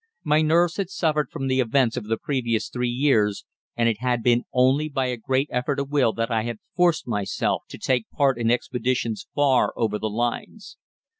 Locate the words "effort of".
5.51-5.91